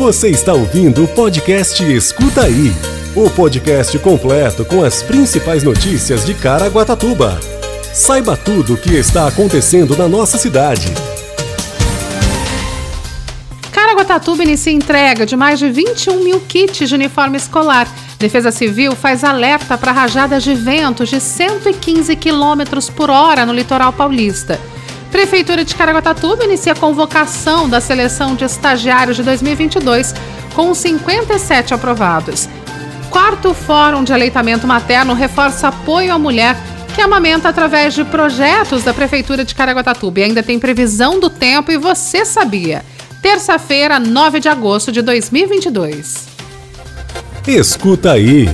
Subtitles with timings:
[0.00, 2.72] Você está ouvindo o podcast Escuta Aí
[3.14, 7.38] o podcast completo com as principais notícias de Caraguatatuba.
[7.92, 10.86] Saiba tudo o que está acontecendo na nossa cidade.
[13.70, 17.86] Caraguatatuba inicia entrega de mais de 21 mil kits de uniforme escolar.
[18.18, 23.92] Defesa Civil faz alerta para rajadas de ventos de 115 km por hora no litoral
[23.92, 24.58] paulista.
[25.10, 30.14] Prefeitura de Caraguatatuba inicia a convocação da seleção de estagiários de 2022,
[30.54, 32.48] com 57 aprovados.
[33.10, 36.56] Quarto Fórum de Aleitamento Materno reforça apoio à mulher
[36.94, 40.20] que amamenta através de projetos da Prefeitura de Caraguatatuba.
[40.20, 42.84] E ainda tem previsão do tempo e você sabia.
[43.20, 46.28] Terça-feira, 9 de agosto de 2022.
[47.46, 48.48] Escuta aí.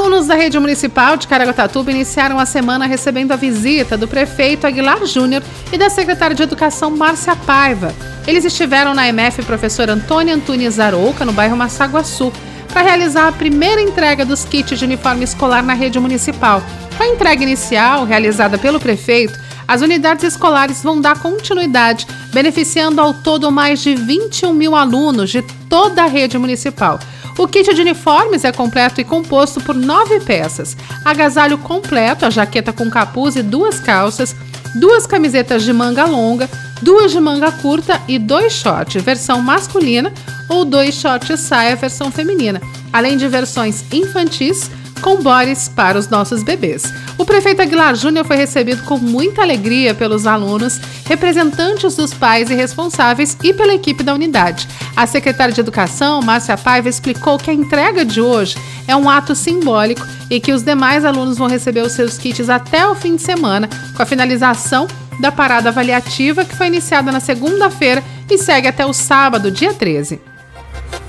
[0.00, 5.04] Alunos da rede municipal de Caraguatatuba iniciaram a semana recebendo a visita do prefeito Aguilar
[5.04, 7.94] Júnior e da secretária de Educação Márcia Paiva.
[8.26, 12.32] Eles estiveram na MF Professor Antônio Antunes Arouca, no bairro Massaguaçu,
[12.72, 16.62] para realizar a primeira entrega dos kits de uniforme escolar na rede municipal.
[16.96, 23.12] Com a entrega inicial, realizada pelo prefeito, as unidades escolares vão dar continuidade, beneficiando ao
[23.12, 26.98] todo mais de 21 mil alunos de toda a rede municipal.
[27.40, 32.70] O kit de uniformes é completo e composto por nove peças: agasalho completo, a jaqueta
[32.70, 34.36] com capuz e duas calças,
[34.74, 36.50] duas camisetas de manga longa,
[36.82, 40.12] duas de manga curta e dois shorts, versão masculina,
[40.50, 42.60] ou dois shorts saia, versão feminina,
[42.92, 46.92] além de versões infantis com bores para os nossos bebês.
[47.18, 52.54] O prefeito Aguilar Júnior foi recebido com muita alegria pelos alunos, representantes dos pais e
[52.54, 54.68] responsáveis e pela equipe da unidade.
[54.96, 58.56] A secretária de Educação, Márcia Paiva, explicou que a entrega de hoje
[58.86, 62.86] é um ato simbólico e que os demais alunos vão receber os seus kits até
[62.86, 64.86] o fim de semana, com a finalização
[65.20, 70.20] da parada avaliativa que foi iniciada na segunda-feira e segue até o sábado, dia 13.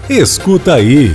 [0.09, 1.14] Escuta aí.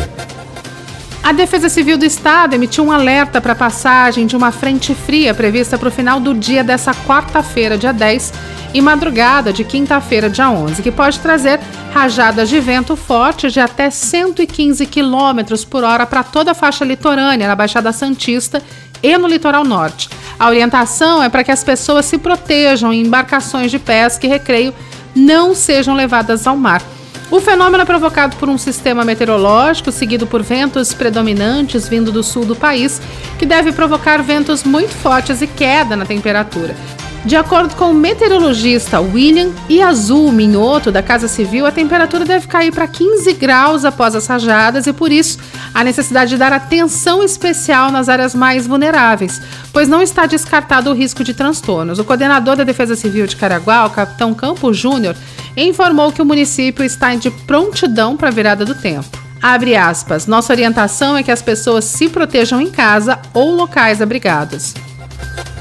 [1.26, 5.34] A Defesa Civil do Estado emitiu um alerta para a passagem de uma frente fria
[5.34, 8.32] prevista para o final do dia dessa quarta-feira, dia 10,
[8.72, 11.58] e madrugada de quinta-feira, dia 11, que pode trazer
[11.92, 17.48] rajadas de vento forte de até 115 km por hora para toda a faixa litorânea
[17.48, 18.62] na Baixada Santista
[19.02, 20.08] e no litoral norte.
[20.38, 24.72] A orientação é para que as pessoas se protejam em embarcações de pesca e recreio
[25.12, 26.80] não sejam levadas ao mar.
[27.28, 32.44] O fenômeno é provocado por um sistema meteorológico seguido por ventos predominantes vindo do sul
[32.44, 33.02] do país,
[33.36, 36.76] que deve provocar ventos muito fortes e queda na temperatura.
[37.24, 39.50] De acordo com o meteorologista William
[39.84, 44.86] Azul Minhoto, da Casa Civil, a temperatura deve cair para 15 graus após as rajadas
[44.86, 45.40] e, por isso,
[45.74, 49.42] a necessidade de dar atenção especial nas áreas mais vulneráveis,
[49.72, 51.98] pois não está descartado o risco de transtornos.
[51.98, 55.16] O coordenador da Defesa Civil de Caraguá, o capitão Campos Júnior,
[55.56, 59.18] informou que o município está de prontidão para a virada do tempo.
[59.42, 60.26] Abre aspas.
[60.26, 64.74] Nossa orientação é que as pessoas se protejam em casa ou locais abrigados.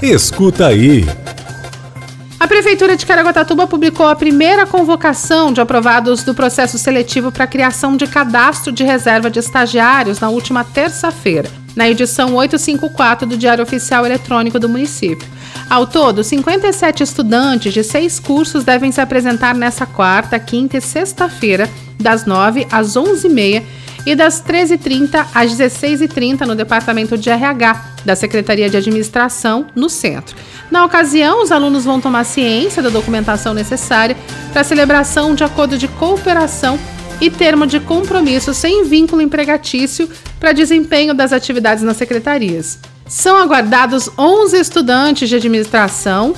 [0.01, 1.05] Escuta aí.
[2.39, 7.47] A Prefeitura de Caraguatatuba publicou a primeira convocação de aprovados do processo seletivo para a
[7.47, 13.63] criação de cadastro de reserva de estagiários na última terça-feira, na edição 854 do Diário
[13.63, 15.27] Oficial Eletrônico do município.
[15.69, 21.69] Ao todo, 57 estudantes de seis cursos devem se apresentar nessa quarta, quinta e sexta-feira,
[21.99, 23.63] das 9 às 11h30
[24.05, 30.35] e das 13h30 às 16h30 no Departamento de RH da Secretaria de Administração, no centro.
[30.69, 34.15] Na ocasião, os alunos vão tomar ciência da documentação necessária
[34.51, 36.79] para a celebração de acordo de cooperação
[37.19, 40.07] e termo de compromisso sem vínculo empregatício
[40.39, 42.79] para desempenho das atividades nas secretarias.
[43.07, 46.33] São aguardados 11 estudantes de administração,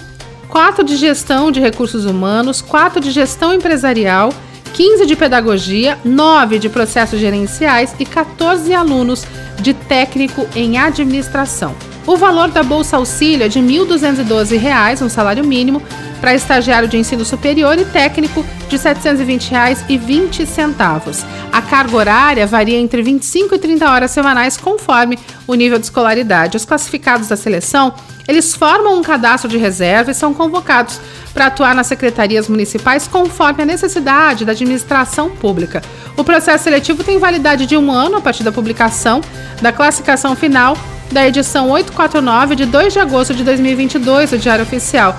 [0.49, 4.33] 4 de gestão de recursos humanos, 4 de gestão empresarial,
[4.73, 9.25] 15 de pedagogia, 9 de processos gerenciais e 14 alunos
[9.61, 11.73] de técnico em administração.
[12.07, 15.83] O valor da Bolsa Auxílio é de R$ 1.212, um salário mínimo,
[16.21, 21.25] para estagiário de ensino superior e técnico de R$ 720,20.
[21.51, 26.55] A carga horária varia entre 25 e 30 horas semanais conforme o nível de escolaridade.
[26.55, 27.93] Os classificados da seleção,
[28.25, 31.01] eles formam um cadastro de reserva e são convocados
[31.33, 35.81] para atuar nas secretarias municipais conforme a necessidade da administração pública.
[36.15, 39.19] O processo seletivo tem validade de um ano a partir da publicação
[39.61, 40.77] da classificação final
[41.11, 45.17] da edição 849 de 2 de agosto de 2022 do Diário Oficial,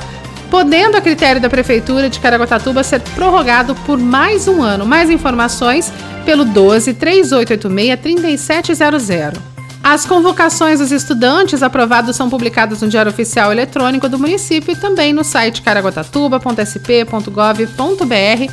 [0.50, 4.86] podendo a critério da Prefeitura de Caraguatatuba ser prorrogado por mais um ano.
[4.86, 5.92] Mais informações
[6.24, 9.40] pelo 12 3886 3700.
[9.82, 15.12] As convocações dos estudantes aprovados são publicadas no Diário Oficial Eletrônico do município e também
[15.12, 18.52] no site caraguatatuba.sp.gov.br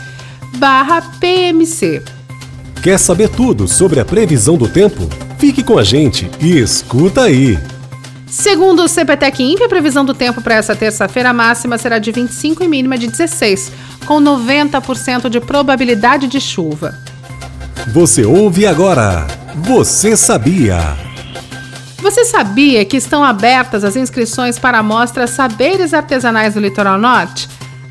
[1.20, 2.04] PMC.
[2.82, 5.10] Quer saber tudo sobre a previsão do tempo?
[5.38, 7.60] Fique com a gente e escuta aí!
[8.28, 12.64] Segundo o CPTEC Imp, a previsão do tempo para essa terça-feira máxima será de 25
[12.64, 13.72] e mínima de 16,
[14.06, 16.96] com 90% de probabilidade de chuva.
[17.88, 19.28] Você ouve agora.
[19.56, 20.80] Você sabia?
[22.00, 27.48] Você sabia que estão abertas as inscrições para a mostra Saberes Artesanais do Litoral Norte?